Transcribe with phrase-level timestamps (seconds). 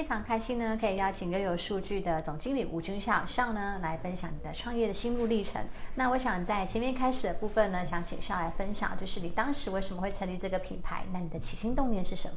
[0.00, 5.62] 非常开心呢，可以邀请拥有数据的总经理吴军校校呢来分享你的创业的心路历程。
[5.96, 11.04] 那我想在前面开始的部分呢，想请校来分享，就是你当时为什么会成立这个品牌？
[11.12, 12.34] 那你的起心动念是什么？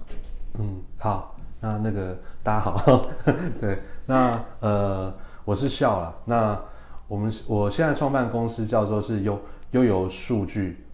[0.59, 3.07] 嗯，好，那那个大家好，
[3.61, 5.13] 对，那呃。
[5.45, 6.15] 我是笑了。
[6.25, 6.61] 那
[7.07, 9.39] 我们我现在创办公司叫做是优
[9.71, 10.85] 悠游数据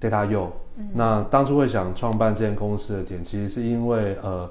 [0.00, 0.52] ，Data U。
[0.94, 4.48] 那当初会想创办这间公司的点，其实是因为呃，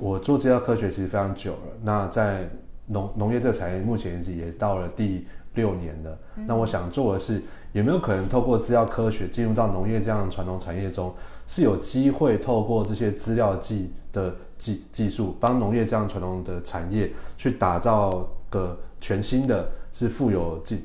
[0.00, 1.72] 我做资料科学其实非常久了。
[1.82, 2.48] 那在
[2.86, 6.18] 农农业这个产业，目前也到了第六年了。
[6.46, 11.14] 那我想做的是，有没有可能透过资料科学进入到农业这样传统产业中，
[11.46, 18.28] 是有机会透过这些资料技的技技术，帮农业这样传统的产业去打造。
[18.54, 20.80] 个全新的是富有竞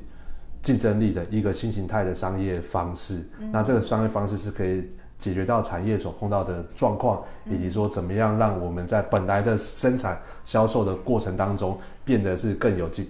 [0.60, 4.88] 竞争力的一个新形态的商业方式，那这个商业方式是可以
[5.20, 13.06] 解决到产业所碰到的状况，以及说怎么样让我们在本来的生产销售的过程当中变得是更有竞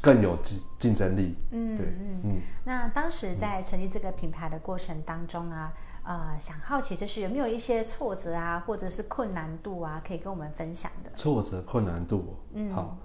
[0.00, 1.34] 更有竞竞争力。
[1.50, 2.30] 嗯，对，嗯嗯。
[2.64, 5.72] 那当时在成立这个品牌的过程当中啊，
[6.04, 11.10] 呃，想好奇就是有没有一些挫折啊，或者是困难度啊，可以跟我们分享的？
[11.14, 12.96] 挫折困难度，嗯，好。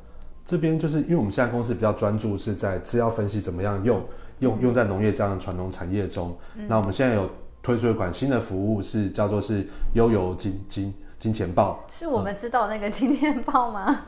[0.43, 4.03] 这边就是因为我们现在公司比较专注是在资料分析怎么样用
[4.39, 6.35] 用用在农业这样的传统产业中。
[6.67, 7.29] 那我们现在有
[7.61, 11.83] 推出一款新的服务，是叫做是悠游金金金钱豹。
[11.89, 14.01] 是我们知道那个金钱豹吗？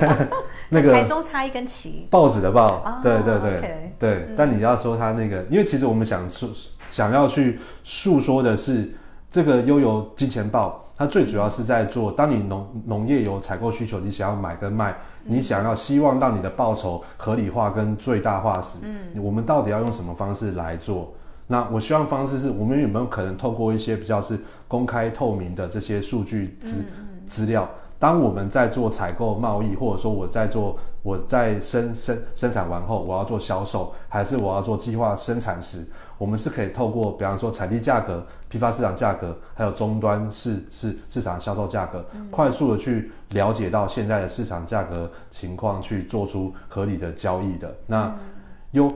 [0.68, 3.00] 那个台中插一根旗，报纸的报。
[3.02, 4.28] 对对对对。
[4.36, 6.50] 但你要说它那个，因为其实我们想诉
[6.88, 8.92] 想要去诉说的是。
[9.32, 21.14] 这个悠游金钱豹，它最主要是在做，当你农农业有采购需求，你想要买跟卖，你想要希望让你的报酬合理化跟最大化时，嗯，我们到底要用什么方式来做？
[21.50, 24.38] 那我希望方式是我们有没有可能透过一些比较是
[24.68, 26.84] 公开透明的这些数据资
[27.26, 27.68] 资料？
[27.98, 35.84] 当我们在做采购贸易，或者说我在做我在生生生产完后，我要做销售，还是我要做计划生产时，
[36.16, 47.74] 我们是可以透过，比方说产地价格、批发市场价格，还有终端市市市场销售价格，快速的去了解到现在的市场价格情况，去做出合理的交易的。
[47.86, 48.16] 那
[48.70, 48.90] 优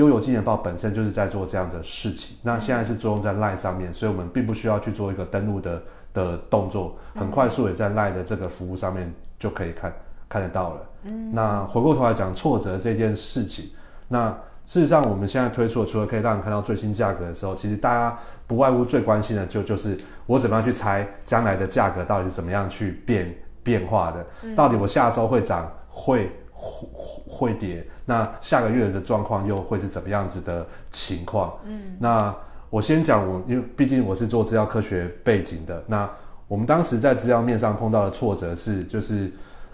[0.00, 2.36] 悠游纪念报本身就是在做这样的事情。
[2.42, 5.80] 那现在是作用在 LINE 上面，所以我们并不需要去做一个登录的。
[6.12, 9.94] 的动作很快速，也在赖的这个服务上面就可以看
[10.28, 10.80] 看得到了。
[11.04, 13.70] 嗯，那回过头来讲挫折这件事情，
[14.08, 14.28] 那
[14.66, 18.18] 事实上我们现在推出，除了可以让你看到最新价格的时候，其实大家
[18.48, 19.96] 不外乎最关心的就就是
[20.26, 26.88] 我怎么样去猜将来的价格到底是怎么样去变变化的，到底我下周会涨会会
[27.26, 31.58] 会跌，那下个月的状况又会是怎么样子的情况？
[31.64, 32.34] 嗯，那。
[32.70, 35.82] 我先讲我，因为毕竟我是做资料科学背景的。
[35.88, 36.08] 那
[36.46, 39.28] 我们当时在资料面上碰到的挫折是，就是，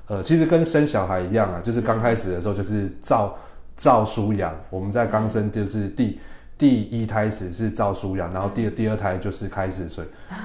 [0.07, 3.37] 呃，其实跟生小孩一样啊，就是刚开始的时候就是照
[3.77, 4.55] 照书养。
[4.71, 6.19] 我们在刚生就是第
[6.57, 10.03] 第一胎时是照书养，然后第第二胎就是开始随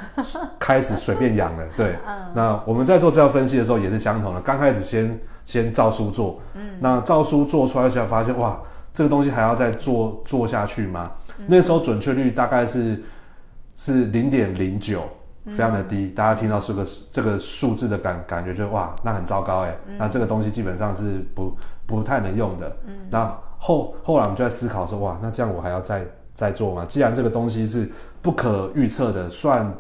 [0.60, 1.66] 开始随便养了。
[1.78, 1.96] 对，
[2.36, 8.60] 那我们在做资料分析的时候也是相同的，刚开始先先照书做，嗯，那照书做出来才发现哇。
[8.94, 11.10] 这个东西还要再做做下去吗？
[11.48, 13.02] 那时候准确率大概是
[13.78, 15.04] 是零点零九，
[15.46, 16.10] 非常的低。
[16.10, 19.74] 大家听到这个这个数字的感感觉就哇，那很糟糕哎。
[19.98, 22.76] 那这个东西基本上是不不太能用的。
[22.86, 26.86] 嗯那后后来我们就在思考说，哇，那这样我还要再再做吗？
[26.86, 27.90] 既然这个东西是
[28.22, 29.74] 不可预测的，算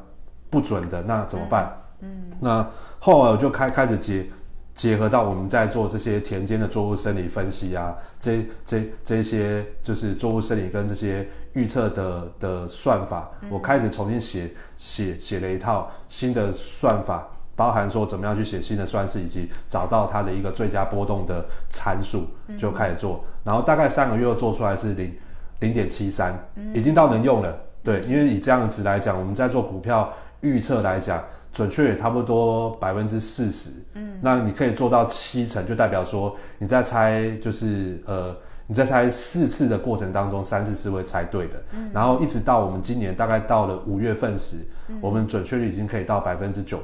[0.49, 1.69] 不准的，那怎么办？
[1.99, 2.65] 嗯，那
[2.97, 4.25] 后来我就开开始接。
[4.73, 22.25] 结合到我们在做这些田间的作物生理分析啊，这这这些就是作物生理跟这些预测的的算法，我开始重新写写写了一套新的算法，包含说怎么样去写新的算式，以及找到它的一个最佳波动的参数，
[22.57, 23.23] 就开始做。
[23.43, 25.13] 然后大概三个月做出来是零
[25.59, 26.33] 零点七三，
[26.73, 27.55] 已经到能用了。
[27.83, 31.21] 对，因为以这样子来讲，我们在做股票预测来讲。
[31.51, 38.35] 准确也差不多百分之四十，嗯，那你可以做到七成，就代表说你在猜，就是呃，
[38.67, 44.57] 你在猜四次的过程当中，三次是会猜对的，嗯，然后一直到我们今年大概到了五月份时，
[45.01, 46.79] 我们准确率已经可以到百分之九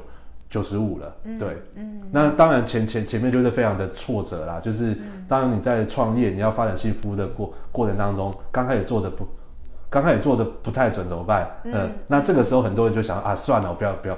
[0.49, 4.97] 九十五了，对，嗯，那当然前前前面就是非常的挫折啦，就是
[5.27, 9.25] 当你在创业，你要发展新服务的过过程当中，刚开始做的不
[9.89, 11.49] 刚开始做的不太准怎么办？
[11.63, 14.17] 嗯，那这个时候很多人就想啊，算了，我不要不要，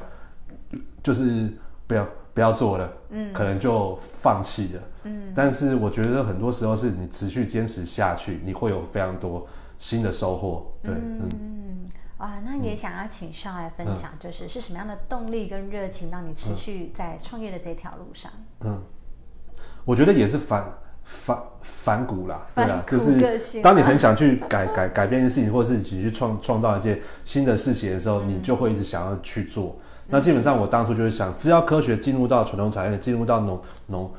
[1.04, 1.52] 就是
[1.88, 5.32] 不要不要做了，嗯，可能就放弃了，嗯。
[5.36, 9.48] 但是我觉得很多时候是你持续坚持下去，你会有非常多
[9.78, 11.88] 新的收获，对，嗯。
[12.18, 18.30] 哇，那也想要请上来分享，就是是什么样的动力跟热情让你持续在创业的这条路上？
[18.60, 18.84] 嗯，
[19.86, 29.78] 我觉得也是反反反骨啦，对啊，就是当你很想去改改改变一件事情，或者是你去创创造一件新的事情的时候，你就会一直想要去做。
[30.10, 34.12] 那基本上我当初就是想，只要科学进入到传统产业，进入到农农。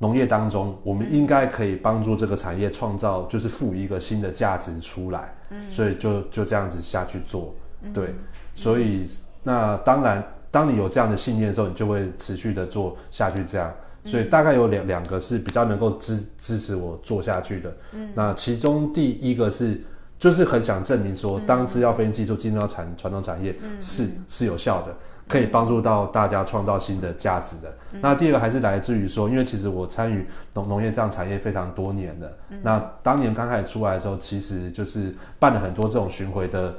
[0.00, 5.34] 农业当中，我们应该可以帮助这个产业创造，就是赋予一个新的价值出来。
[5.50, 7.52] 嗯，所以就就这样子下去做。
[7.92, 8.14] 对，
[8.54, 9.04] 所以
[9.42, 13.44] 那当然，当你有这样的信念的时候，你就会持续的做下去。
[13.44, 13.74] 这样，
[14.04, 17.76] 所以大概有两两个是比较能够支支持我做下去的。
[17.90, 19.82] 嗯，那其中第一个是，
[20.18, 24.94] 就是很想证明说，当资料分析技术进入到产传统产业是是有效的。
[25.28, 27.70] 可以帮助到大家创造新的价值的。
[28.00, 32.32] 那第二个还是来自于说，因为其实我参与农农业这样产业非常多年了。
[32.62, 36.74] 那当年刚开始出来的时候，其实就是办了很多这种巡回的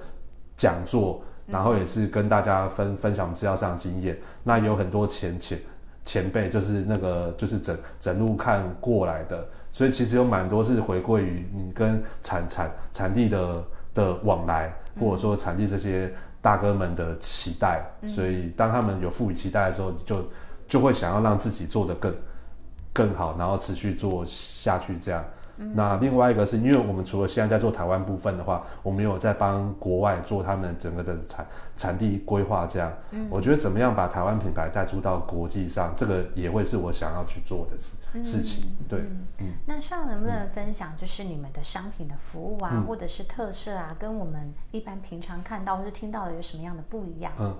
[0.55, 4.17] 讲座，然后也是跟大家分分享资料上的经验。
[4.43, 5.59] 那有很多前前
[6.03, 13.63] 前辈就是那个就是整整路看过来的，所以其实有蛮多是回归于你跟产产产地的
[13.93, 16.13] 的往来，或者说产地这些。
[16.41, 20.25] 大哥们的期待，所以当他们有赋予期待的时候，就
[20.69, 22.15] 就会想要让自己做得更
[22.93, 24.97] 更好，然后持续做下去。
[24.97, 25.21] 这样，
[25.73, 31.45] 那另外一个是因为我们除了现在在做台湾部分的话，我们有在帮国外做他们整个的产
[31.75, 32.65] 产地规划。
[32.65, 38.75] 这样，嗯我觉得怎么样把台湾品牌带出到国际上，这个也会是我想要去做的事事情。
[38.87, 38.99] 对，
[39.39, 47.31] 嗯，那上能不能分享，就是你们的商品的服务啊，或者是特色啊，跟我们一般平常看到或是听到的有什么样的不一样？
[47.37, 47.55] 嗯，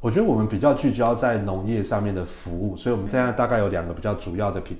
[0.00, 4.76] 我觉得我们比较聚焦在农业上面的服务，所以我们现在大概有两个比较主要的品，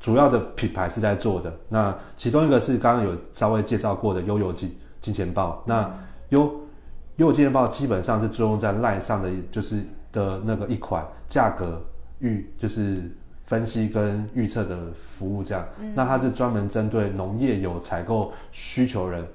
[0.00, 1.54] 主要的品牌是在做的。
[1.68, 5.62] 那其中一个是刚刚有稍微介绍过的悠游金金钱豹。
[5.64, 5.88] 那
[6.30, 11.80] 悠悠游金钱豹基本上是作用在赖上的，就是的那个一款价格
[12.18, 13.14] 预就是。
[13.46, 19.26] 分析跟预测的服务，这样，那它是专门针对农业有采购需求人，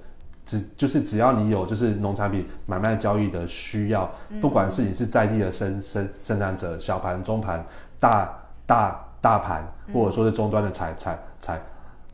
[0.45, 4.09] 只就是只要你有就是农产品买卖交易的需要，
[4.39, 7.65] 不管是你是在地的生生生产者，小盘、中盘、
[7.99, 8.33] 大
[8.65, 11.61] 大大盘，或者说是终端的采采采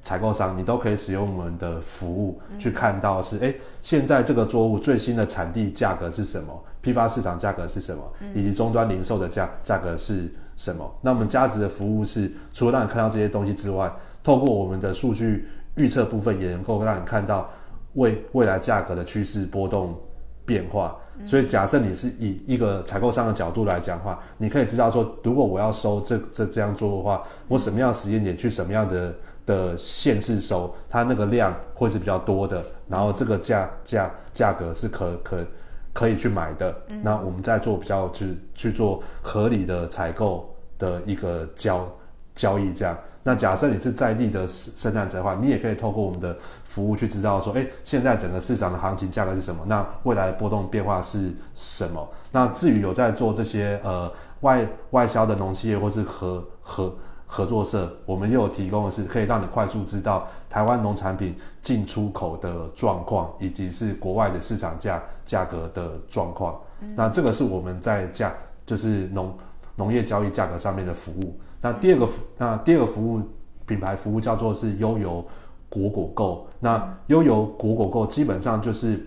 [0.01, 8.01] 采购商，你都可以使用我们的服务去看到是，哎，现在这个作物最新的产地价格是什么，批发市场价格是什么，
[8.33, 10.33] 以及终端零售的价价格是。
[10.57, 10.95] 什么？
[11.01, 13.91] 那我们价值的服务是，除了让你看到这些东西之外，
[14.21, 17.49] 透过我们的数据预测部分，也能够让你看到
[17.93, 19.99] 未未来价格的趋势波动
[20.45, 20.95] 变化。
[21.25, 29.13] 所以，假设你是以一个采购商的角度来讲的话，你可以知道说，如果我要收这这这样做的话，我什么样的时间点去什么样的
[29.45, 35.45] 的限制收，它那个量会是比较多的，然后这个价价价格是可可。
[35.93, 36.73] 可以去买的，
[37.03, 40.49] 那我们再做比较，去去做合理的采购
[40.79, 41.85] 的一个交
[42.33, 42.97] 交易，这样。
[43.23, 46.35] 那假设你是在地的生产者的话，你也可以透过我们的
[46.65, 49.63] 服务去知道说，哎，现在整个市场的行情价格是什么？
[49.67, 52.07] 那未来的波动变化是什么？
[52.31, 56.95] 那至于有在做这些呃外外销的农企业或是合合。
[57.33, 66.59] 合作社，我们又有提供的是可以让你快速知道台湾农产品进出口的状况，以及是国外的市场价价格的状况。
[66.93, 68.33] 那这个是我们在价
[68.65, 69.33] 就是农
[69.77, 71.39] 农业交易价格上面的服务。
[71.61, 73.21] 那第二个服那第二个服务
[73.65, 75.25] 品牌服务叫做是悠游
[75.69, 76.47] 果果购。
[76.59, 78.99] 那悠游果果购基本上就是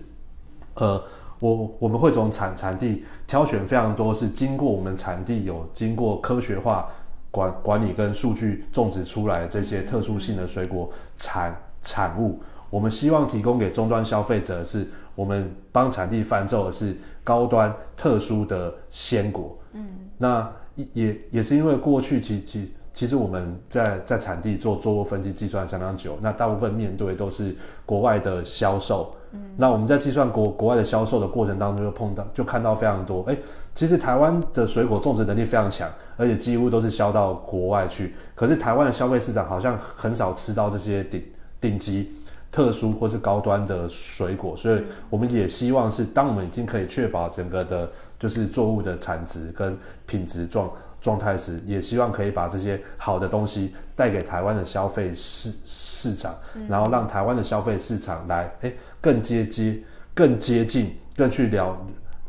[0.75, 1.03] 呃，
[1.39, 6.89] 我我们会从产产地挑选非常多是经过我们产地有经过科学化。
[7.35, 16.95] 管管理跟数据种植出来的这些特殊性的水果产产物，我们希望提供给终端消费者是，我们帮产地贩售的是
[17.25, 19.53] 高端特殊的鲜果。
[19.73, 19.85] 嗯，
[20.17, 20.49] 那
[20.93, 27.55] 也也是因为过去其其其实我们在在产地做做过分析计算相当久，那大部分面对都是
[27.85, 29.13] 国外的销售。
[29.33, 33.37] 嗯那我们在计算国国外的销售的过程当中，就碰到就看到非常多，哎，
[33.73, 38.15] 其实台湾的水果种植能力非常强，而且几乎都是销到国外去。
[38.33, 41.21] 可是台湾的消费市场好像很少吃到这些顶
[41.59, 42.11] 顶级、
[42.55, 50.71] 特殊或是高端的水果，所以我们也希望是，当我们已经可以确保整个的，就是作物的产值跟品质状。
[51.01, 56.33] 状态时，也希望可以把这些好的东西带给台湾的消费市市场，
[56.67, 59.79] 然后让台湾的消费市场来，哎，更接接
[60.15, 61.77] 更接近、更去了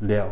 [0.00, 0.28] 了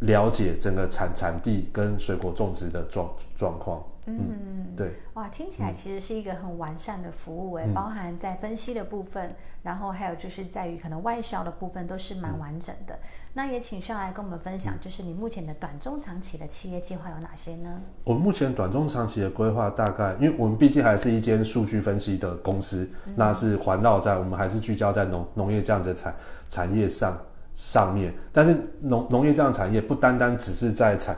[0.00, 3.82] 了解整个产产地跟水果种植的状状况。
[4.08, 9.34] 嗯，对，哇，听起来其实是一个很完善的服务诶，包含在分析的部分，
[9.64, 12.96] 然后还有就是在于可能外销的部分都是蛮完整的。
[13.34, 17.80] 那也请上来跟我们分享，就是你目前的短中长期的企业计划有哪些呢？
[18.04, 26.14] 我目前短中长期的规划大概，因为我们毕竟还是一间数据分析的公司，那是环绕在我们还是聚焦在农农业这样子产
[26.48, 27.18] 产业上
[27.56, 31.16] 上面，但是农农业这样产业不单单只是在产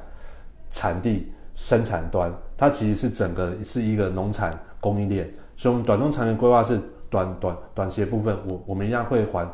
[0.71, 1.31] 产地。
[1.59, 9.51] 生产端，它其实是整个是一个农产供应链，所以我们短中长年规划是短短短期的部分，我我们一样会环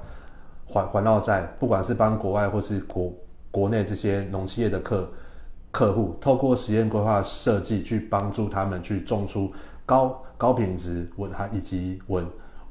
[0.67, 3.11] 环环绕在，不管是帮国外或是国
[3.51, 5.11] 国内这些农企业的客
[5.71, 9.51] 客户，透过实验规划设计去帮助他们去种出
[9.87, 12.27] 高高品质稳还以及稳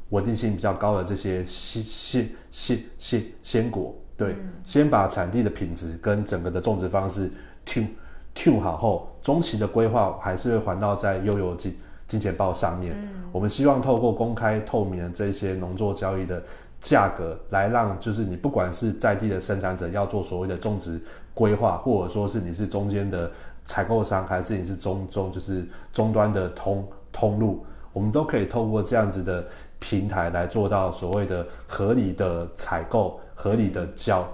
[0.10, 7.32] 稳定性比较高的这些鲜鲜鲜鲜鲜果，对，先把产地的品质跟整个的种植方式
[7.66, 7.90] 听。
[8.36, 12.96] Q 好后，中期的规划还是会还到在悠游金金钱豹上面。
[13.32, 16.42] 我们希望透过公开透明的这些农作交易的
[16.82, 21.02] 价格，来让就是你不管是在地的生产者要做所谓的种植
[21.34, 23.32] 规划，或者说是你是中间的
[23.64, 29.46] 采购商，还是你是中中就是终端的通通路，我们都可以透过这样子的
[29.80, 34.28] 平台来做到所谓的合理的采购、合理的交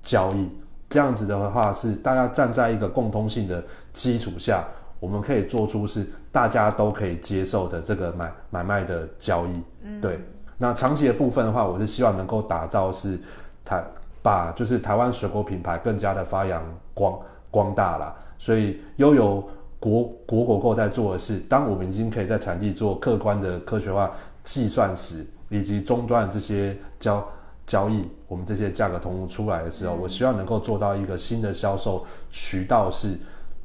[0.00, 0.48] 交易。
[0.88, 3.62] 这样子的话，是大家站在一个共通性的
[3.92, 4.64] 基础下，
[5.00, 9.62] 我们可以做出是大家都可以接受的这个买买卖的交易。
[10.00, 10.20] 对，
[10.56, 13.18] 那长期的部分的话，我是希望能够打造是
[13.64, 13.82] 台
[14.22, 16.62] 把就是台湾水果品牌更加的发扬
[16.94, 17.18] 光
[17.50, 18.14] 光大啦。
[18.38, 19.42] 所以悠有
[19.80, 24.10] 国国果购在做的是，当我们已经可以在产地做客观的科学化
[24.44, 27.26] 计算时，以及终端这些交。
[27.66, 33.18] 交易我们这些价格同步出来的时候，我希望能够做到一个新的销售渠道，是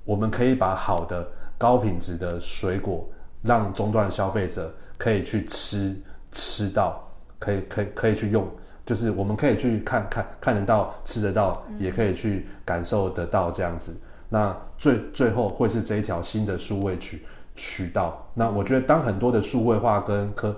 [0.04, 1.28] 我们可以把好的
[1.58, 3.08] 高品质的水果
[3.44, 5.96] 让中端消费者可以去吃
[6.32, 7.02] 吃到，
[7.38, 8.50] 可以可以可以去用，
[8.86, 13.96] 就是我们可以去看看看得到吃得到，也可以去感受得到这样子。
[14.30, 17.22] 那最最后会是这一条新的数位渠
[17.54, 18.26] 渠道。
[18.34, 20.56] 那我觉得当很多的数位化跟科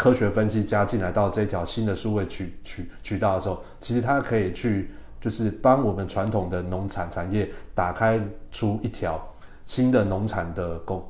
[0.00, 4.90] 科学分析加进来到这条新的数位渠渠渠道的时候，其实它可以去
[5.20, 8.18] 就是帮我们传统的农产产业打开
[8.50, 9.20] 出一条
[9.66, 11.06] 新的农产的供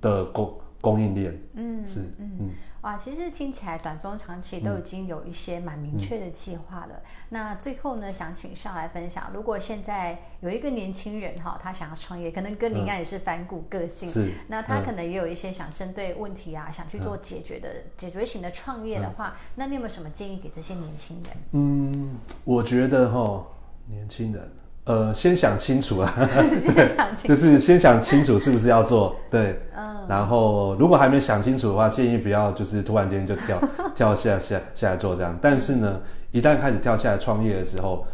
[0.00, 0.52] 的供
[0.84, 1.40] 供应链。
[1.54, 2.50] 嗯，是嗯。
[2.82, 7.00] 哇，其实听起来短中长期都已经有一些蛮明确的计划了。
[7.30, 14.32] 那最后呢，想请上来分享，如果现在有一个年轻人哈，他想要创业，可能跟你一样也是反骨个性，是。
[14.48, 21.36] 那他可能也有一些想针对问题啊，想去做解决的解决型的创业的话，那你有没有什么建议给这些年轻人？
[21.52, 23.46] 嗯，我觉得哈，
[23.86, 24.52] 年轻人。
[24.84, 33.58] 呃，先想清楚啊，对，就是先想清楚是不是要做，对，嗯，然后如果还没想清楚的话，建议不要就是突然间就跳
[33.96, 35.38] 跳下下下来做这样。
[35.40, 38.06] 但是呢，一旦开始跳下来创业的时候，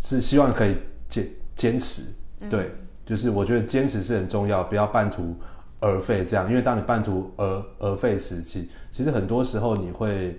[0.00, 0.76] 是希望可以
[1.08, 2.02] 坚坚持，
[2.50, 2.72] 对，
[3.04, 5.32] 就是我觉得坚持是很重要，不要半途
[5.78, 6.48] 而废这样。
[6.50, 10.36] 因为当你半途而而废时期，其实很多时候你会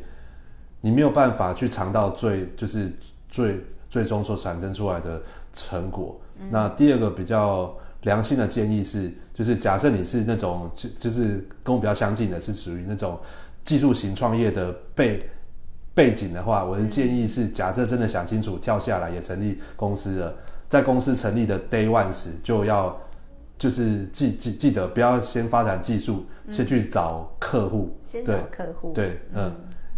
[0.81, 2.91] 你没有办法去尝到最就是
[3.29, 5.21] 最最终所产生出来的。
[5.57, 6.19] 成果。
[6.51, 13.19] 那第二个比较良心的建议是，就是假设你是那种就就是跟我比较相近的，是属于那种
[13.63, 15.19] 技术型创业的背
[15.95, 20.35] 背景的话，我的建议是，假设真的想清楚跳下来也成立公司了，
[20.69, 22.95] 在公司成立的 day one 时就要
[23.57, 29.51] 就是记记记得不要先发展技术，先去找客户，先找客户，对，嗯，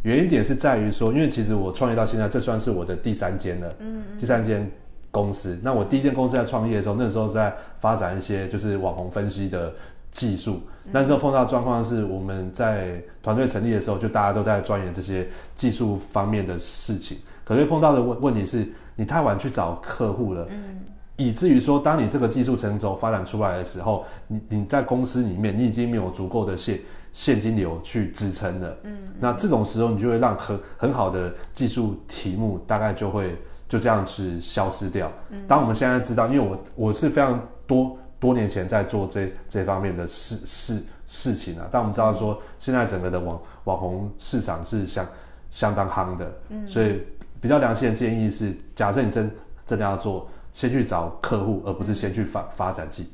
[0.04, 4.72] 原因点是在于说，因为其实我创业到现在，这算是我的第三间了，嗯，第三间。
[5.12, 9.74] 公司，那我第一间公司在创业的时候，那时候在发展一些就是网红分析的
[10.12, 10.62] 技术。
[10.92, 17.18] 那时候碰到状况是，我们在团队成立的时候，就大家都在钻研这些技术方面的事情。
[17.44, 20.80] 可是碰到的问问题是，你太晚去找客户了，嗯，
[21.16, 26.80] 以至于说，当你这个技术成熟发展出来的时候，你你在公司里面，你已经没有足够的现
[27.12, 33.36] 现金流去支撑了，嗯，那这种时候，你就会让很很好的技术题目大概就会。
[33.70, 35.10] 就这样子消失掉。
[35.48, 41.68] 当我们现在知道，因为我我是非常多多年前在做这这方面的事事事情啊。
[41.72, 45.08] 但我们知道说，现在整个的网网红市场是相
[45.50, 47.02] 相当夯的，嗯所以
[47.40, 49.32] 比较良心的建议是，假设你真
[49.66, 53.08] 真的要做，先去找客户，而不是先去发发展技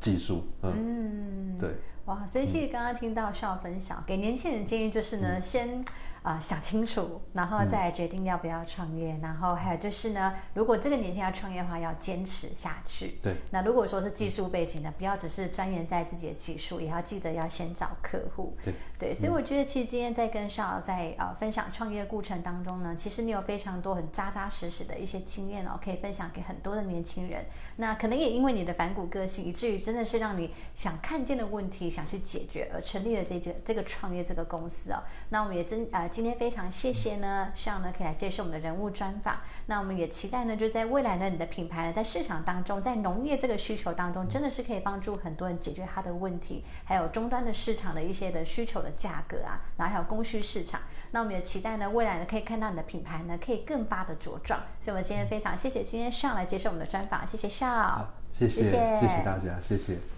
[0.00, 0.42] 技术。
[0.62, 1.70] 嗯，对。
[2.08, 5.84] 哇，所以其实刚刚听到邵分享，给年轻人建议就是呢，先。
[6.20, 9.16] 啊，想清楚，然后再决定要不要创业。
[9.22, 13.18] 然后还有就是呢，如果这个年轻要创业的话，要坚持下去。
[13.22, 13.36] 对。
[13.50, 18.54] 那如果说是技术背景的，不要只是钻研在自己的技术，也要记得要先找客户。
[18.62, 18.74] 对。
[18.98, 27.46] 对，所以我觉得其实今天在跟邵在呃分享创业过程当中呢，其实你有非常多很扎扎实实的一些经验哦，可以分享给很多的年轻人。
[27.76, 35.02] 那可能也因为你的反骨个性，以至于真的是让你想看见的问题想去解决，而成立了这个这个创业这个公司哦。
[35.30, 36.08] 那我们也真呃。
[36.08, 39.38] 今天非常谢谢呢，希望呢可以来接受我们的人物专访。
[39.66, 50.80] 那我们也期待呢，就在未来呢，你的品牌呢在市场当中，在农业这个需求当中，真的是可以帮助很多人解决他的问题，还有终端的市场的一些的需求的价格啊，然后还有供需市场。
[51.12, 54.60] 那我们也期待呢，未来呢可以看到你的品牌呢可以更发的茁壮。
[54.80, 60.17] 所以，我们今天非常谢谢今天上来接受我们的专访，谢谢笑，谢谢谢谢大家，谢谢。